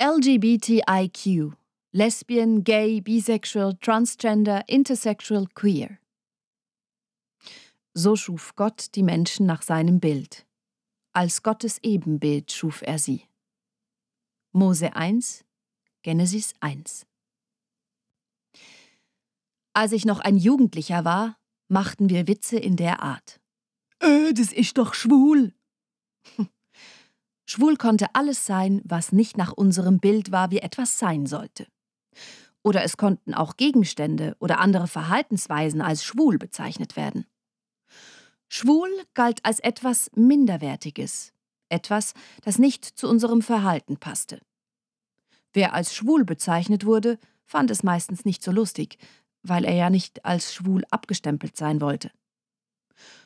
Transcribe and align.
LGBTIQ 0.00 1.52
Lesbian, 1.92 2.64
Gay, 2.64 3.02
Bisexual, 3.02 3.76
Transgender, 3.82 4.66
Intersexual, 4.66 5.46
Queer. 5.54 5.98
So 7.92 8.16
schuf 8.16 8.56
Gott 8.56 8.94
die 8.94 9.02
Menschen 9.02 9.44
nach 9.44 9.60
seinem 9.60 10.00
Bild. 10.00 10.46
Als 11.12 11.42
Gottes 11.42 11.80
Ebenbild 11.82 12.50
schuf 12.50 12.80
er 12.80 12.98
sie. 12.98 13.26
Mose 14.52 14.96
1, 14.96 15.44
Genesis 16.00 16.54
1. 16.60 17.04
Als 19.74 19.92
ich 19.92 20.06
noch 20.06 20.20
ein 20.20 20.38
Jugendlicher 20.38 21.04
war, 21.04 21.36
machten 21.68 22.08
wir 22.08 22.26
Witze 22.26 22.58
in 22.58 22.76
der 22.76 23.02
Art. 23.02 23.38
Äh, 23.98 24.32
das 24.32 24.50
ist 24.52 24.78
doch 24.78 24.94
schwul. 24.94 25.52
Schwul 27.52 27.76
konnte 27.76 28.06
alles 28.14 28.46
sein, 28.46 28.80
was 28.84 29.10
nicht 29.10 29.36
nach 29.36 29.52
unserem 29.52 29.98
Bild 29.98 30.30
war, 30.30 30.52
wie 30.52 30.60
etwas 30.60 31.00
sein 31.00 31.26
sollte. 31.26 31.66
Oder 32.62 32.84
es 32.84 32.96
konnten 32.96 33.34
auch 33.34 33.56
Gegenstände 33.56 34.36
oder 34.38 34.60
andere 34.60 34.86
Verhaltensweisen 34.86 35.80
als 35.80 36.04
schwul 36.04 36.38
bezeichnet 36.38 36.94
werden. 36.94 37.26
Schwul 38.48 38.88
galt 39.14 39.44
als 39.44 39.58
etwas 39.58 40.12
Minderwertiges, 40.14 41.32
etwas, 41.68 42.14
das 42.42 42.60
nicht 42.60 42.84
zu 42.84 43.08
unserem 43.08 43.42
Verhalten 43.42 43.96
passte. 43.96 44.40
Wer 45.52 45.74
als 45.74 45.92
schwul 45.92 46.24
bezeichnet 46.24 46.86
wurde, 46.86 47.18
fand 47.44 47.72
es 47.72 47.82
meistens 47.82 48.24
nicht 48.24 48.44
so 48.44 48.52
lustig, 48.52 48.96
weil 49.42 49.64
er 49.64 49.74
ja 49.74 49.90
nicht 49.90 50.24
als 50.24 50.54
schwul 50.54 50.84
abgestempelt 50.92 51.56
sein 51.56 51.80
wollte. 51.80 52.12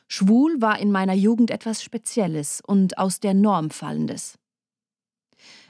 Schwul 0.07 0.61
war 0.61 0.79
in 0.79 0.91
meiner 0.91 1.13
Jugend 1.13 1.51
etwas 1.51 1.83
Spezielles 1.83 2.61
und 2.61 2.97
aus 2.97 3.19
der 3.19 3.33
Norm 3.33 3.69
fallendes. 3.71 4.37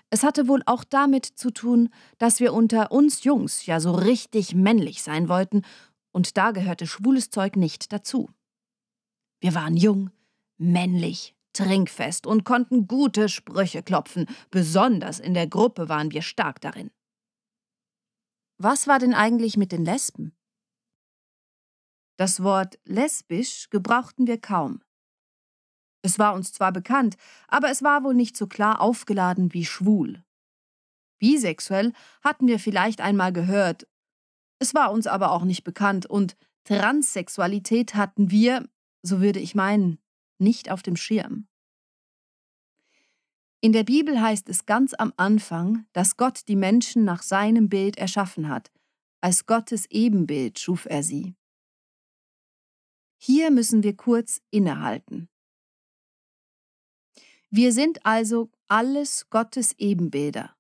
Es 0.09 0.23
hatte 0.23 0.48
wohl 0.48 0.62
auch 0.66 0.84
damit 0.84 1.26
zu 1.26 1.52
tun, 1.52 1.89
dass 2.17 2.40
wir 2.40 2.53
unter 2.53 2.91
uns 2.91 3.23
Jungs 3.23 3.66
ja 3.66 3.79
so 3.79 3.93
richtig 3.93 4.54
männlich 4.54 5.04
sein 5.04 5.29
wollten, 5.29 5.63
und 6.12 6.37
da 6.37 6.51
gehörte 6.51 6.87
schwules 6.87 7.29
Zeug 7.29 7.57
nicht 7.57 7.91
dazu. 7.91 8.29
Wir 9.41 9.54
waren 9.54 9.76
jung, 9.76 10.12
männlich, 10.57 11.35
trinkfest 11.54 12.27
und 12.27 12.45
konnten 12.45 12.88
gute 12.88 13.29
Sprüche 13.29 13.84
klopfen, 13.84 14.27
besonders 14.51 15.20
in 15.20 15.34
der 15.34 15.48
Gruppe 15.48 15.90
waren 15.90 16.12
wir 16.12 16.21
stark 16.21 16.62
darin. 16.62 16.91
Was 18.57 18.88
war 18.88 18.99
denn 18.99 19.13
eigentlich 19.13 19.57
mit 19.57 19.71
den 19.71 19.84
Lesben? 19.84 20.35
Das 22.18 22.44
Wort 22.44 22.80
lesbisch 22.85 23.70
gebrauchten 23.70 24.27
wir 24.27 24.40
kaum. 24.40 24.82
Es 26.02 26.20
war 26.20 26.34
uns 26.34 26.54
zwar 26.54 26.72
bekannt, 26.72 27.18
aber 27.48 27.70
es 27.70 27.84
war 27.84 28.04
wohl 28.04 28.13
nicht 28.13 28.38
so 28.38 28.48
klar 28.48 28.80
aufgeladen 28.80 29.54
wie 29.54 29.66
schwul. 29.66 30.24
Bisexuell 31.20 31.94
hatten 32.24 32.48
wir 32.48 32.60
vielleicht 32.60 33.02
einmal 33.02 33.34
gehört, 33.34 33.88
es 34.60 34.74
war 34.74 34.91
uns 34.91 35.07
aber 35.07 35.32
auch 35.32 35.44
nicht 35.44 35.63
bekannt 35.63 36.05
und 36.05 36.35
Transsexualität 36.63 37.96
hatten 37.96 38.32
wir, 38.32 38.68
so 39.04 39.22
würde 39.22 39.40
ich 39.40 39.55
meinen, 39.55 40.00
nicht 40.40 40.72
auf 40.72 40.82
dem 40.82 40.96
Schirm. 40.96 41.48
In 43.62 43.74
der 43.74 43.84
Bibel 43.84 44.22
heißt 44.22 44.48
es 44.50 44.66
ganz 44.66 44.94
am 44.94 45.13
Anfang, 45.18 45.85
dass 45.94 46.18
Gott 46.18 46.48
die 46.48 46.55
Menschen 46.55 47.04
nach 47.04 47.24
seinem 47.24 47.68
Bild 47.68 47.98
erschaffen 47.98 48.48
hat. 48.48 48.72
Als 49.22 49.46
Gottes 49.46 49.88
Ebenbild 49.90 50.60
schuf 50.60 50.85
er 50.85 51.04
sie. 51.04 51.35
Hier 53.18 53.52
müssen 53.52 53.84
wir 53.84 53.96
kurz 53.96 54.41
innehalten. 54.52 55.30
Wir 57.49 57.72
sind 57.72 58.05
also 58.05 58.49
alles 58.68 59.30
Gottes 59.30 59.74
Ebenbilder. 59.77 60.55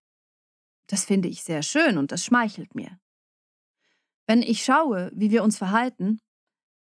Das 0.87 1.03
finde 1.05 1.27
ich 1.27 1.43
sehr 1.43 1.63
schön 1.63 1.97
und 1.97 2.11
das 2.11 2.23
schmeichelt 2.23 2.75
mir. 2.75 2.99
Wenn 4.27 4.41
ich 4.41 4.63
schaue, 4.63 5.11
wie 5.13 5.31
wir 5.31 5.43
uns 5.43 5.57
verhalten, 5.57 6.19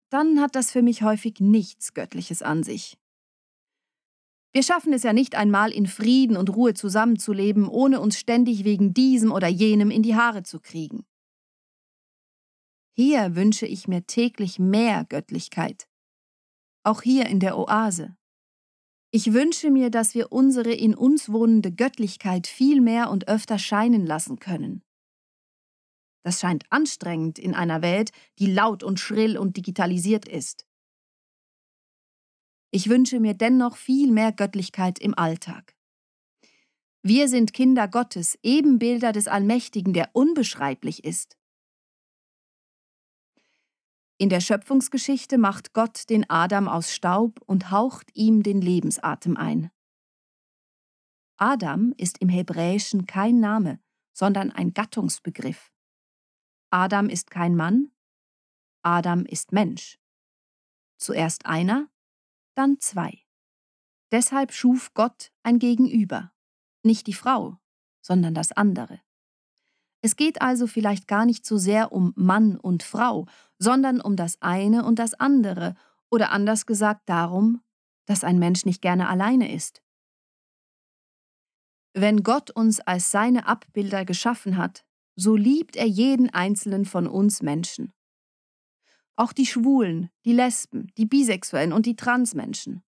dann 0.09 0.39
hat 0.39 0.55
das 0.55 0.71
für 0.71 0.81
mich 0.81 1.03
häufig 1.03 1.39
nichts 1.39 1.93
Göttliches 1.93 2.41
an 2.41 2.63
sich. 2.63 2.97
Wir 4.53 4.63
schaffen 4.63 4.93
es 4.93 5.03
ja 5.03 5.11
nicht 5.11 5.35
einmal 5.35 5.71
in 5.71 5.85
Frieden 5.85 6.37
und 6.37 6.55
Ruhe 6.55 6.73
zusammenzuleben, 6.73 7.67
ohne 7.67 7.99
uns 7.99 8.17
ständig 8.17 8.63
wegen 8.63 8.93
diesem 8.93 9.33
oder 9.33 9.49
jenem 9.49 9.91
in 9.91 10.01
die 10.01 10.15
Haare 10.15 10.43
zu 10.43 10.61
kriegen. 10.61 11.05
Hier 12.97 13.35
wünsche 13.35 13.65
ich 13.65 13.89
mir 13.89 14.07
täglich 14.07 14.57
mehr 14.57 15.03
Göttlichkeit. 15.03 15.85
Auch 16.83 17.01
hier 17.01 17.25
in 17.25 17.41
der 17.41 17.57
Oase. 17.57 18.15
Ich 19.11 19.33
wünsche 19.33 19.69
mir, 19.69 19.89
dass 19.89 20.15
wir 20.15 20.31
unsere 20.31 20.71
in 20.71 20.95
uns 20.95 21.29
wohnende 21.29 21.73
Göttlichkeit 21.73 22.47
viel 22.47 22.79
mehr 22.79 23.09
und 23.09 23.27
öfter 23.27 23.59
scheinen 23.59 24.05
lassen 24.05 24.39
können. 24.39 24.81
Das 26.23 26.39
scheint 26.39 26.63
anstrengend 26.69 27.37
in 27.37 27.53
einer 27.53 27.81
Welt, 27.81 28.11
die 28.39 28.47
laut 28.47 28.81
und 28.81 28.97
schrill 28.97 29.37
und 29.37 29.57
digitalisiert 29.57 30.25
ist. 30.25 30.65
Ich 32.71 32.87
wünsche 32.87 33.19
mir 33.19 33.33
dennoch 33.33 33.75
viel 33.75 34.09
mehr 34.09 34.31
Göttlichkeit 34.31 34.99
im 34.99 35.17
Alltag. 35.17 35.75
Wir 37.03 37.27
sind 37.27 37.51
Kinder 37.51 37.89
Gottes, 37.89 38.39
Ebenbilder 38.41 39.11
des 39.11 39.27
Allmächtigen, 39.27 39.93
der 39.93 40.11
unbeschreiblich 40.13 41.03
ist. 41.03 41.37
In 44.17 44.29
der 44.29 44.39
Schöpfungsgeschichte 44.39 45.37
macht 45.37 45.73
Gott 45.73 46.09
den 46.09 46.29
Adam 46.29 46.69
aus 46.69 46.93
Staub 46.93 47.41
und 47.45 47.69
haucht 47.71 48.15
ihm 48.15 48.43
den 48.43 48.61
Lebensatem 48.61 49.35
ein. 49.35 49.71
Adam 51.37 51.93
ist 51.97 52.19
im 52.19 52.29
Hebräischen 52.29 53.07
kein 53.07 53.41
Name, 53.41 53.79
sondern 54.13 54.51
ein 54.51 54.73
Gattungsbegriff. 54.73 55.73
Adam 56.69 57.09
ist 57.09 57.29
kein 57.29 57.57
Mann, 57.57 57.91
Adam 58.83 59.25
ist 59.25 59.51
Mensch. 59.51 59.99
Zuerst 60.97 61.45
einer, 61.45 61.89
dann 62.53 62.79
zwei. 62.79 63.19
Deshalb 64.11 64.53
schuf 64.53 64.93
Gott 64.93 65.33
ein 65.43 65.59
Gegenüber, 65.59 66.31
nicht 66.83 67.07
die 67.07 67.13
Frau, 67.13 67.57
sondern 68.01 68.33
das 68.33 68.53
andere. 68.53 69.01
Es 70.01 70.15
geht 70.15 70.41
also 70.41 70.67
vielleicht 70.67 71.07
gar 71.07 71.25
nicht 71.25 71.45
so 71.45 71.57
sehr 71.57 71.91
um 71.91 72.13
Mann 72.15 72.57
und 72.57 72.83
Frau, 72.83 73.25
sondern 73.57 74.01
um 74.01 74.15
das 74.15 74.41
eine 74.41 74.85
und 74.85 74.99
das 74.99 75.13
andere, 75.13 75.75
oder 76.09 76.31
anders 76.31 76.65
gesagt 76.65 77.09
darum, 77.09 77.61
dass 78.05 78.23
ein 78.23 78.39
Mensch 78.39 78.65
nicht 78.65 78.81
gerne 78.81 79.09
alleine 79.09 79.53
ist. 79.53 79.81
Wenn 81.93 82.23
Gott 82.23 82.51
uns 82.51 82.79
als 82.81 83.11
seine 83.11 83.47
Abbilder 83.47 84.05
geschaffen 84.05 84.57
hat, 84.57 84.85
so 85.15 85.35
liebt 85.35 85.75
er 85.75 85.87
jeden 85.87 86.29
einzelnen 86.29 86.85
von 86.85 87.07
uns 87.07 87.41
Menschen. 87.41 87.93
Auch 89.15 89.31
die 89.31 89.45
Schwulen, 89.45 90.09
die 90.25 90.33
Lesben, 90.33 90.91
die 90.97 91.05
Bisexuellen 91.05 91.71
und 91.71 91.85
die 91.85 91.95
Transmenschen. 91.95 92.83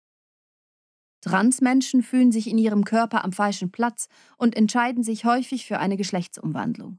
Transmenschen 1.20 2.02
fühlen 2.02 2.32
sich 2.32 2.48
in 2.48 2.58
ihrem 2.58 2.84
Körper 2.84 3.24
am 3.24 3.32
falschen 3.32 3.70
Platz 3.70 4.08
und 4.36 4.56
entscheiden 4.56 5.02
sich 5.02 5.24
häufig 5.24 5.66
für 5.66 5.78
eine 5.78 5.96
Geschlechtsumwandlung. 5.96 6.98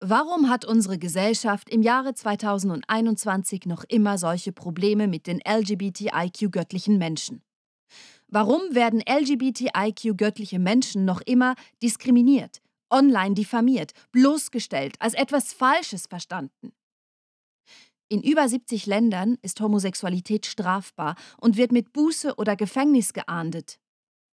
Warum 0.00 0.50
hat 0.50 0.66
unsere 0.66 0.98
Gesellschaft 0.98 1.70
im 1.70 1.80
Jahre 1.80 2.12
2021 2.12 3.64
noch 3.64 3.82
immer 3.88 4.18
solche 4.18 4.52
Probleme 4.52 5.08
mit 5.08 5.26
den 5.26 5.40
LGBTIQ-göttlichen 5.40 6.98
Menschen? 6.98 7.42
Warum 8.28 8.60
werden 8.74 9.02
LGBTIQ-göttliche 9.08 10.58
Menschen 10.58 11.06
noch 11.06 11.22
immer 11.22 11.54
diskriminiert, 11.82 12.60
online 12.90 13.34
diffamiert, 13.34 13.92
bloßgestellt, 14.12 14.96
als 15.00 15.14
etwas 15.14 15.54
Falsches 15.54 16.06
verstanden? 16.08 16.72
In 18.10 18.22
über 18.22 18.46
70 18.46 18.84
Ländern 18.84 19.38
ist 19.40 19.62
Homosexualität 19.62 20.44
strafbar 20.44 21.16
und 21.40 21.56
wird 21.56 21.72
mit 21.72 21.94
Buße 21.94 22.34
oder 22.34 22.54
Gefängnis 22.54 23.14
geahndet. 23.14 23.78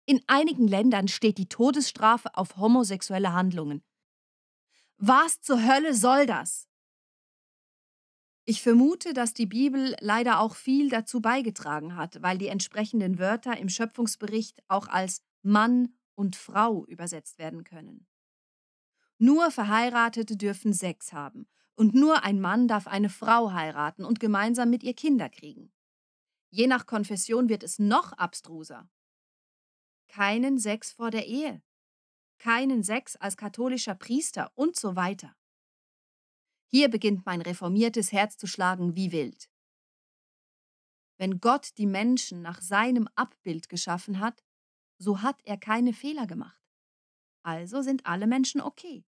In 0.04 0.20
einigen 0.26 0.68
Ländern 0.68 1.08
steht 1.08 1.38
die 1.38 1.48
Todesstrafe 1.48 2.28
auf 2.34 2.58
homosexuelle 2.58 3.32
Handlungen. 3.32 3.82
Was 4.98 5.42
zur 5.42 5.62
Hölle 5.62 5.94
soll 5.94 6.26
das? 6.26 6.68
Ich 8.46 8.62
vermute, 8.62 9.12
dass 9.12 9.34
die 9.34 9.46
Bibel 9.46 9.94
leider 10.00 10.40
auch 10.40 10.54
viel 10.54 10.88
dazu 10.88 11.20
beigetragen 11.20 11.96
hat, 11.96 12.22
weil 12.22 12.38
die 12.38 12.46
entsprechenden 12.46 13.18
Wörter 13.18 13.56
im 13.58 13.68
Schöpfungsbericht 13.68 14.62
auch 14.68 14.86
als 14.86 15.20
Mann 15.42 15.94
und 16.14 16.36
Frau 16.36 16.86
übersetzt 16.86 17.38
werden 17.38 17.64
können. 17.64 18.06
Nur 19.18 19.50
Verheiratete 19.50 20.36
dürfen 20.36 20.72
Sex 20.72 21.12
haben 21.12 21.46
und 21.74 21.94
nur 21.94 22.22
ein 22.22 22.40
Mann 22.40 22.68
darf 22.68 22.86
eine 22.86 23.10
Frau 23.10 23.52
heiraten 23.52 24.04
und 24.04 24.20
gemeinsam 24.20 24.70
mit 24.70 24.82
ihr 24.82 24.94
Kinder 24.94 25.28
kriegen. 25.28 25.72
Je 26.50 26.68
nach 26.68 26.86
Konfession 26.86 27.48
wird 27.48 27.62
es 27.62 27.78
noch 27.78 28.12
abstruser. 28.12 28.88
Keinen 30.08 30.58
Sex 30.58 30.92
vor 30.92 31.10
der 31.10 31.26
Ehe 31.26 31.62
keinen 32.38 32.82
Sex 32.82 33.16
als 33.16 33.36
katholischer 33.36 33.94
Priester 33.94 34.52
und 34.54 34.76
so 34.76 34.96
weiter. 34.96 35.36
Hier 36.68 36.88
beginnt 36.88 37.24
mein 37.26 37.40
reformiertes 37.40 38.12
Herz 38.12 38.36
zu 38.36 38.46
schlagen 38.46 38.96
wie 38.96 39.12
wild. 39.12 39.48
Wenn 41.18 41.40
Gott 41.40 41.78
die 41.78 41.86
Menschen 41.86 42.42
nach 42.42 42.60
seinem 42.60 43.08
Abbild 43.14 43.68
geschaffen 43.68 44.20
hat, 44.20 44.44
so 44.98 45.22
hat 45.22 45.40
er 45.44 45.56
keine 45.56 45.92
Fehler 45.92 46.26
gemacht. 46.26 46.60
Also 47.42 47.80
sind 47.82 48.06
alle 48.06 48.26
Menschen 48.26 48.60
okay. 48.60 49.04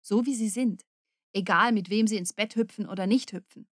So 0.00 0.26
wie 0.26 0.34
sie 0.34 0.48
sind. 0.48 0.86
Egal 1.32 1.72
mit 1.72 1.90
wem 1.90 2.06
sie 2.06 2.16
ins 2.16 2.32
Bett 2.32 2.56
hüpfen 2.56 2.88
oder 2.88 3.06
nicht 3.06 3.32
hüpfen. 3.32 3.68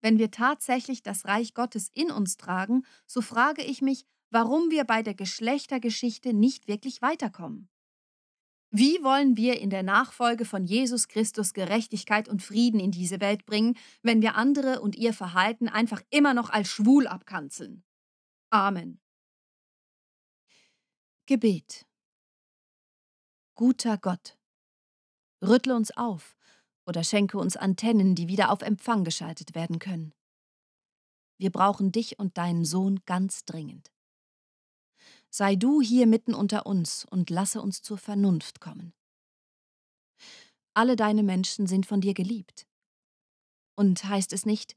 Wenn 0.00 0.18
wir 0.18 0.30
tatsächlich 0.30 1.02
das 1.02 1.26
Reich 1.26 1.54
Gottes 1.54 1.90
in 1.92 2.10
uns 2.10 2.36
tragen, 2.36 2.84
so 3.06 3.20
frage 3.20 3.62
ich 3.62 3.82
mich, 3.82 4.06
warum 4.30 4.70
wir 4.70 4.84
bei 4.84 5.02
der 5.02 5.14
Geschlechtergeschichte 5.14 6.32
nicht 6.32 6.68
wirklich 6.68 7.02
weiterkommen. 7.02 7.68
Wie 8.72 9.02
wollen 9.02 9.36
wir 9.36 9.60
in 9.60 9.68
der 9.68 9.82
Nachfolge 9.82 10.44
von 10.44 10.64
Jesus 10.64 11.08
Christus 11.08 11.54
Gerechtigkeit 11.54 12.28
und 12.28 12.40
Frieden 12.40 12.78
in 12.78 12.92
diese 12.92 13.20
Welt 13.20 13.44
bringen, 13.44 13.76
wenn 14.02 14.22
wir 14.22 14.36
andere 14.36 14.80
und 14.80 14.94
ihr 14.94 15.12
Verhalten 15.12 15.68
einfach 15.68 16.02
immer 16.10 16.34
noch 16.34 16.50
als 16.50 16.68
schwul 16.68 17.08
abkanzeln? 17.08 17.82
Amen. 18.50 19.00
Gebet. 21.26 21.84
Guter 23.56 23.98
Gott, 23.98 24.38
rüttle 25.42 25.74
uns 25.74 25.90
auf 25.96 26.36
oder 26.86 27.02
schenke 27.02 27.38
uns 27.38 27.56
Antennen, 27.56 28.14
die 28.14 28.28
wieder 28.28 28.50
auf 28.50 28.62
Empfang 28.62 29.04
geschaltet 29.04 29.54
werden 29.54 29.80
können. 29.80 30.14
Wir 31.38 31.50
brauchen 31.50 31.90
dich 31.90 32.18
und 32.18 32.38
deinen 32.38 32.64
Sohn 32.64 33.00
ganz 33.06 33.44
dringend. 33.44 33.90
Sei 35.30 35.54
du 35.54 35.80
hier 35.80 36.06
mitten 36.06 36.34
unter 36.34 36.66
uns 36.66 37.04
und 37.04 37.30
lasse 37.30 37.62
uns 37.62 37.82
zur 37.82 37.98
Vernunft 37.98 38.60
kommen. 38.60 38.92
Alle 40.74 40.96
deine 40.96 41.22
Menschen 41.22 41.66
sind 41.66 41.86
von 41.86 42.00
dir 42.00 42.14
geliebt. 42.14 42.66
Und 43.76 44.04
heißt 44.04 44.32
es 44.32 44.44
nicht, 44.44 44.76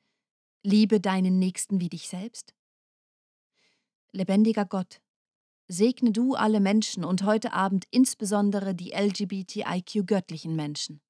liebe 0.63 1.01
deinen 1.01 1.39
Nächsten 1.39 1.81
wie 1.81 1.89
dich 1.89 2.07
selbst? 2.07 2.53
Lebendiger 4.11 4.65
Gott, 4.65 5.01
segne 5.67 6.11
du 6.11 6.35
alle 6.35 6.59
Menschen 6.59 7.03
und 7.03 7.23
heute 7.23 7.53
Abend 7.53 7.85
insbesondere 7.89 8.75
die 8.75 8.91
LGBTIQ-göttlichen 8.91 10.55
Menschen. 10.55 11.01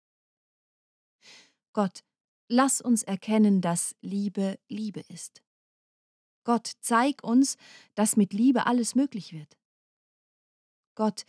Gott, 1.73 2.03
lass 2.47 2.79
uns 2.79 3.03
erkennen, 3.03 3.59
dass 3.59 3.95
Liebe 4.01 4.57
Liebe 4.69 5.01
ist. 5.09 5.43
Gott, 6.43 6.73
zeig 6.81 7.23
uns, 7.23 7.57
dass 7.95 8.17
mit 8.17 8.33
Liebe 8.33 8.65
alles 8.65 8.95
möglich 8.95 9.33
wird. 9.33 9.57
Gott, 10.95 11.25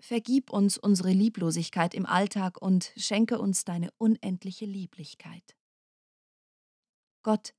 vergib 0.00 0.50
uns 0.50 0.78
unsere 0.78 1.12
Lieblosigkeit 1.12 1.94
im 1.94 2.06
Alltag 2.06 2.60
und 2.60 2.92
schenke 2.96 3.38
uns 3.38 3.64
deine 3.64 3.90
unendliche 3.98 4.66
Lieblichkeit. 4.66 5.56
Gott, 7.22 7.54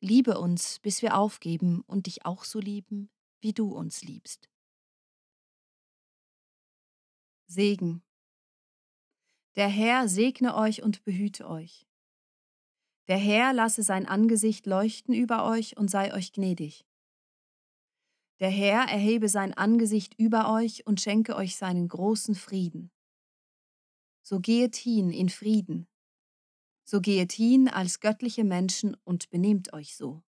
liebe 0.00 0.38
uns, 0.38 0.78
bis 0.80 1.02
wir 1.02 1.16
aufgeben 1.16 1.82
und 1.86 2.06
dich 2.06 2.24
auch 2.24 2.44
so 2.44 2.60
lieben, 2.60 3.10
wie 3.40 3.52
du 3.52 3.74
uns 3.74 4.02
liebst. 4.02 4.48
Segen. 7.46 8.02
Der 9.54 9.68
Herr 9.68 10.08
segne 10.08 10.54
euch 10.56 10.82
und 10.82 11.04
behüte 11.04 11.48
euch. 11.48 11.86
Der 13.08 13.18
Herr 13.18 13.52
lasse 13.52 13.82
sein 13.82 14.06
Angesicht 14.06 14.66
leuchten 14.66 15.14
über 15.14 15.48
euch 15.48 15.76
und 15.76 15.90
sei 15.90 16.12
euch 16.12 16.32
gnädig. 16.32 16.84
Der 18.40 18.50
Herr 18.50 18.82
erhebe 18.88 19.28
sein 19.28 19.54
Angesicht 19.54 20.18
über 20.18 20.52
euch 20.52 20.86
und 20.86 21.00
schenke 21.00 21.36
euch 21.36 21.56
seinen 21.56 21.88
großen 21.88 22.34
Frieden. 22.34 22.90
So 24.22 24.40
gehet 24.40 24.74
hin 24.74 25.10
in 25.10 25.28
Frieden. 25.28 25.86
So 26.84 27.00
gehet 27.00 27.32
hin 27.32 27.68
als 27.68 28.00
göttliche 28.00 28.44
Menschen 28.44 28.96
und 29.04 29.30
benehmt 29.30 29.72
euch 29.72 29.96
so. 29.96 30.22